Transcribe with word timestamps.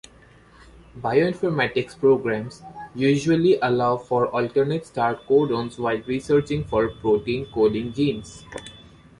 Bioinformatics 0.99 1.95
programs 1.99 2.63
usually 2.95 3.59
allow 3.61 3.97
for 3.97 4.29
alternate 4.29 4.87
start 4.87 5.27
codons 5.27 5.77
when 5.77 6.19
searching 6.19 6.63
for 6.63 6.89
protein 6.89 7.45
coding 7.53 7.93
genes. 7.93 8.43